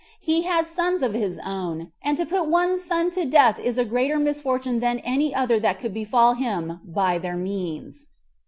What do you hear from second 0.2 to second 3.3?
had sons of his own, and to put one's son to